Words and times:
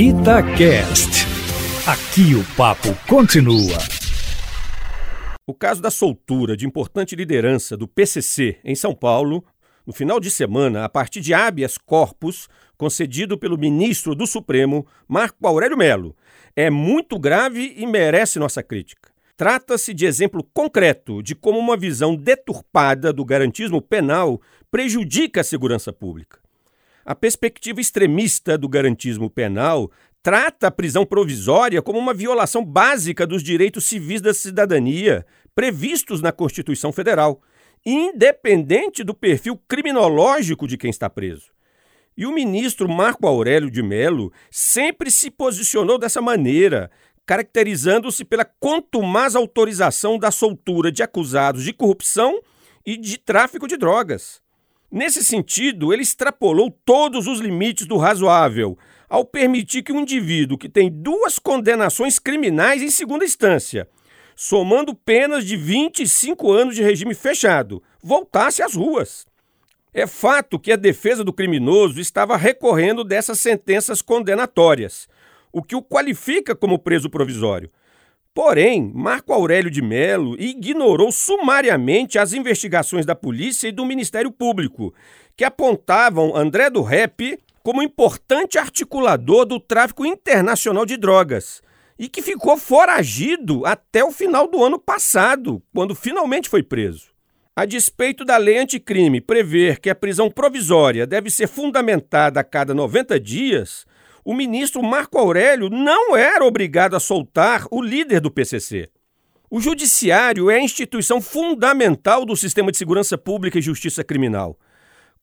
Itacast. 0.00 1.26
Aqui 1.84 2.32
o 2.36 2.44
papo 2.56 2.94
continua. 3.08 3.76
O 5.44 5.52
caso 5.52 5.82
da 5.82 5.90
soltura 5.90 6.56
de 6.56 6.64
importante 6.64 7.16
liderança 7.16 7.76
do 7.76 7.88
PCC 7.88 8.60
em 8.62 8.76
São 8.76 8.94
Paulo, 8.94 9.44
no 9.84 9.92
final 9.92 10.20
de 10.20 10.30
semana, 10.30 10.84
a 10.84 10.88
partir 10.88 11.20
de 11.20 11.34
habeas 11.34 11.76
corpus 11.76 12.46
concedido 12.76 13.36
pelo 13.36 13.58
ministro 13.58 14.14
do 14.14 14.24
Supremo, 14.24 14.86
Marco 15.08 15.44
Aurélio 15.44 15.76
Melo, 15.76 16.16
é 16.54 16.70
muito 16.70 17.18
grave 17.18 17.74
e 17.76 17.84
merece 17.84 18.38
nossa 18.38 18.62
crítica. 18.62 19.10
Trata-se 19.36 19.92
de 19.92 20.06
exemplo 20.06 20.44
concreto 20.54 21.20
de 21.24 21.34
como 21.34 21.58
uma 21.58 21.76
visão 21.76 22.14
deturpada 22.14 23.12
do 23.12 23.24
garantismo 23.24 23.82
penal 23.82 24.40
prejudica 24.70 25.40
a 25.40 25.44
segurança 25.44 25.92
pública. 25.92 26.38
A 27.08 27.14
perspectiva 27.14 27.80
extremista 27.80 28.58
do 28.58 28.68
garantismo 28.68 29.30
penal 29.30 29.90
trata 30.22 30.66
a 30.66 30.70
prisão 30.70 31.06
provisória 31.06 31.80
como 31.80 31.98
uma 31.98 32.12
violação 32.12 32.62
básica 32.62 33.26
dos 33.26 33.42
direitos 33.42 33.86
civis 33.86 34.20
da 34.20 34.34
cidadania 34.34 35.24
previstos 35.54 36.20
na 36.20 36.32
Constituição 36.32 36.92
Federal, 36.92 37.40
independente 37.82 39.02
do 39.02 39.14
perfil 39.14 39.58
criminológico 39.66 40.68
de 40.68 40.76
quem 40.76 40.90
está 40.90 41.08
preso. 41.08 41.46
E 42.14 42.26
o 42.26 42.30
ministro 42.30 42.86
Marco 42.86 43.26
Aurélio 43.26 43.70
de 43.70 43.82
Mello 43.82 44.30
sempre 44.50 45.10
se 45.10 45.30
posicionou 45.30 45.96
dessa 45.96 46.20
maneira, 46.20 46.90
caracterizando-se 47.24 48.22
pela 48.22 48.44
contumaz 48.44 49.34
autorização 49.34 50.18
da 50.18 50.30
soltura 50.30 50.92
de 50.92 51.02
acusados 51.02 51.64
de 51.64 51.72
corrupção 51.72 52.42
e 52.84 52.98
de 52.98 53.16
tráfico 53.16 53.66
de 53.66 53.78
drogas. 53.78 54.46
Nesse 54.90 55.22
sentido, 55.22 55.92
ele 55.92 56.02
extrapolou 56.02 56.70
todos 56.70 57.26
os 57.26 57.40
limites 57.40 57.86
do 57.86 57.98
razoável 57.98 58.78
ao 59.08 59.24
permitir 59.24 59.82
que 59.82 59.92
um 59.92 60.00
indivíduo 60.00 60.58
que 60.58 60.68
tem 60.68 60.90
duas 60.90 61.38
condenações 61.38 62.18
criminais 62.18 62.82
em 62.82 62.90
segunda 62.90 63.24
instância, 63.24 63.88
somando 64.34 64.94
penas 64.94 65.44
de 65.44 65.56
25 65.56 66.50
anos 66.50 66.74
de 66.74 66.82
regime 66.82 67.14
fechado, 67.14 67.82
voltasse 68.02 68.62
às 68.62 68.74
ruas. 68.74 69.26
É 69.92 70.06
fato 70.06 70.58
que 70.58 70.72
a 70.72 70.76
defesa 70.76 71.24
do 71.24 71.32
criminoso 71.32 72.00
estava 72.00 72.36
recorrendo 72.36 73.02
dessas 73.02 73.40
sentenças 73.40 74.00
condenatórias, 74.00 75.08
o 75.52 75.62
que 75.62 75.74
o 75.74 75.82
qualifica 75.82 76.54
como 76.54 76.78
preso 76.78 77.10
provisório. 77.10 77.70
Porém, 78.34 78.92
Marco 78.94 79.32
Aurélio 79.32 79.70
de 79.70 79.82
Melo 79.82 80.40
ignorou 80.40 81.10
sumariamente 81.10 82.18
as 82.18 82.32
investigações 82.32 83.04
da 83.04 83.14
polícia 83.14 83.68
e 83.68 83.72
do 83.72 83.84
Ministério 83.84 84.30
Público, 84.30 84.94
que 85.36 85.44
apontavam 85.44 86.36
André 86.36 86.70
do 86.70 86.82
Rep 86.82 87.38
como 87.62 87.82
importante 87.82 88.56
articulador 88.58 89.44
do 89.44 89.58
tráfico 89.58 90.06
internacional 90.06 90.86
de 90.86 90.96
drogas 90.96 91.60
e 91.98 92.08
que 92.08 92.22
ficou 92.22 92.56
foragido 92.56 93.66
até 93.66 94.04
o 94.04 94.12
final 94.12 94.46
do 94.46 94.62
ano 94.62 94.78
passado, 94.78 95.60
quando 95.74 95.94
finalmente 95.94 96.48
foi 96.48 96.62
preso. 96.62 97.08
A 97.56 97.64
despeito 97.64 98.24
da 98.24 98.36
lei 98.36 98.56
anticrime 98.56 99.20
prever 99.20 99.80
que 99.80 99.90
a 99.90 99.94
prisão 99.94 100.30
provisória 100.30 101.04
deve 101.04 101.28
ser 101.28 101.48
fundamentada 101.48 102.38
a 102.38 102.44
cada 102.44 102.72
90 102.72 103.18
dias, 103.18 103.84
o 104.28 104.34
ministro 104.34 104.82
Marco 104.82 105.16
Aurélio 105.16 105.70
não 105.70 106.14
era 106.14 106.44
obrigado 106.44 106.94
a 106.94 107.00
soltar 107.00 107.66
o 107.70 107.80
líder 107.80 108.20
do 108.20 108.30
PCC. 108.30 108.90
O 109.50 109.58
judiciário 109.58 110.50
é 110.50 110.56
a 110.56 110.62
instituição 110.62 111.18
fundamental 111.18 112.26
do 112.26 112.36
sistema 112.36 112.70
de 112.70 112.76
segurança 112.76 113.16
pública 113.16 113.58
e 113.58 113.62
justiça 113.62 114.04
criminal. 114.04 114.58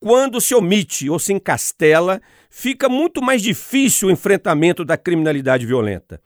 Quando 0.00 0.40
se 0.40 0.54
omite 0.54 1.10
ou 1.10 1.18
se 1.18 1.34
encastela, 1.34 2.22
fica 2.48 2.88
muito 2.88 3.20
mais 3.20 3.42
difícil 3.42 4.08
o 4.08 4.10
enfrentamento 4.10 4.82
da 4.82 4.96
criminalidade 4.96 5.66
violenta. 5.66 6.18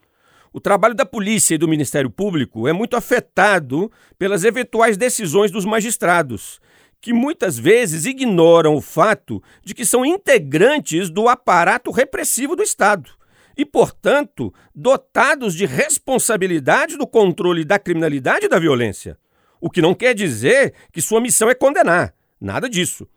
O 0.53 0.61
trabalho 0.61 0.95
da 0.95 1.05
polícia 1.05 1.55
e 1.55 1.57
do 1.57 1.67
Ministério 1.67 2.09
Público 2.09 2.69
é 2.69 2.71
muito 2.71 2.95
afetado 2.95 3.91
pelas 4.17 4.45
eventuais 4.45 4.95
decisões 4.95 5.51
dos 5.51 5.65
magistrados, 5.65 6.61
que 7.01 7.11
muitas 7.11 7.57
vezes 7.57 8.05
ignoram 8.05 8.75
o 8.75 8.81
fato 8.81 9.41
de 9.63 9.73
que 9.73 9.83
são 9.83 10.05
integrantes 10.05 11.09
do 11.09 11.27
aparato 11.27 11.89
repressivo 11.89 12.55
do 12.55 12.61
Estado 12.61 13.09
e, 13.57 13.65
portanto, 13.65 14.53
dotados 14.73 15.55
de 15.55 15.65
responsabilidade 15.65 16.97
do 16.97 17.07
controle 17.07 17.65
da 17.65 17.79
criminalidade 17.79 18.45
e 18.45 18.49
da 18.49 18.59
violência. 18.59 19.17
O 19.59 19.69
que 19.69 19.81
não 19.81 19.93
quer 19.93 20.13
dizer 20.13 20.73
que 20.91 21.01
sua 21.01 21.19
missão 21.19 21.49
é 21.49 21.55
condenar, 21.55 22.13
nada 22.39 22.69
disso. 22.69 23.07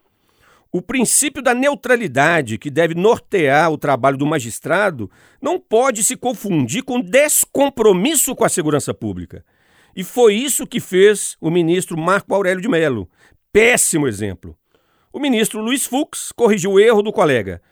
O 0.72 0.82
princípio 0.82 1.40
da 1.40 1.54
neutralidade 1.54 2.58
que 2.58 2.68
deve 2.68 2.94
nortear 2.94 3.70
o 3.70 3.78
trabalho 3.78 4.16
do 4.16 4.26
magistrado 4.26 5.08
não 5.40 5.58
pode 5.60 6.02
se 6.02 6.16
confundir 6.16 6.82
com 6.82 7.00
descompromisso 7.00 8.34
com 8.34 8.44
a 8.44 8.48
segurança 8.48 8.92
pública. 8.92 9.44
E 9.94 10.02
foi 10.02 10.34
isso 10.34 10.66
que 10.66 10.80
fez 10.80 11.36
o 11.40 11.48
ministro 11.48 11.96
Marco 11.96 12.34
Aurélio 12.34 12.60
de 12.60 12.68
Mello, 12.68 13.08
péssimo 13.54 14.08
exemplo. 14.08 14.58
O 15.12 15.20
ministro 15.20 15.60
Luiz 15.60 15.86
Fux 15.86 16.32
corrigiu 16.32 16.72
o 16.72 16.80
erro 16.80 17.02
do 17.02 17.12
colega. 17.12 17.62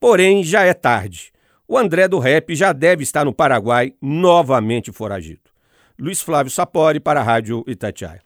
Porém, 0.00 0.42
já 0.42 0.64
é 0.64 0.72
tarde. 0.72 1.30
O 1.68 1.76
André 1.76 2.08
do 2.08 2.18
Rep 2.18 2.54
já 2.54 2.72
deve 2.72 3.02
estar 3.02 3.22
no 3.22 3.34
Paraguai 3.34 3.92
novamente 4.00 4.90
foragido. 4.90 5.50
Luiz 5.98 6.22
Flávio 6.22 6.50
Sapori 6.50 6.98
para 6.98 7.20
a 7.20 7.22
Rádio 7.22 7.62
Itatiaia. 7.66 8.25